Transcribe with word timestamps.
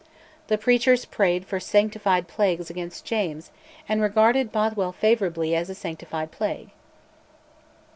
The 0.47 0.57
preachers 0.57 1.05
prayed 1.05 1.45
for 1.45 1.59
"sanctified 1.59 2.27
plagues" 2.27 2.71
against 2.71 3.05
James, 3.05 3.51
and 3.87 4.01
regarded 4.01 4.51
Bothwell 4.51 4.91
favourably 4.93 5.53
as 5.55 5.69
a 5.69 5.75
sanctified 5.75 6.31
plague. 6.31 6.71